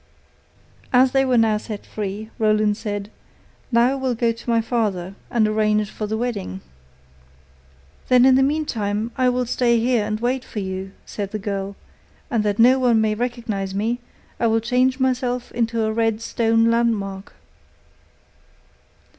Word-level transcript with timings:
As 0.91 1.11
they 1.11 1.23
were 1.23 1.37
now 1.37 1.57
set 1.57 1.85
free, 1.85 2.31
Roland 2.39 2.75
said: 2.75 3.11
'Now 3.71 3.91
I 3.91 3.93
will 3.93 4.15
go 4.15 4.31
to 4.31 4.49
my 4.49 4.59
father 4.59 5.13
and 5.29 5.47
arrange 5.47 5.91
for 5.91 6.07
the 6.07 6.17
wedding.' 6.17 6.61
'Then 8.07 8.25
in 8.25 8.33
the 8.33 8.41
meantime 8.41 9.11
I 9.15 9.29
will 9.29 9.45
stay 9.45 9.79
here 9.79 10.03
and 10.03 10.19
wait 10.19 10.43
for 10.43 10.57
you,' 10.57 10.93
said 11.05 11.29
the 11.29 11.37
girl, 11.37 11.75
'and 12.31 12.43
that 12.43 12.57
no 12.57 12.79
one 12.79 12.99
may 12.99 13.13
recognize 13.13 13.75
me, 13.75 13.99
I 14.39 14.47
will 14.47 14.59
change 14.59 14.99
myself 14.99 15.51
into 15.51 15.83
a 15.83 15.93
red 15.93 16.19
stone 16.19 16.71
landmark. 16.71 17.33